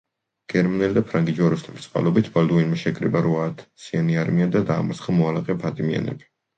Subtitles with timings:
[0.53, 6.33] გერმანელი და ფრანგი ჯვაროსნების წყალობით ბალდუინმა შეკრიბა რვა ათასიანი არმია და დაამარცხა მოალყე ფატიმიანები.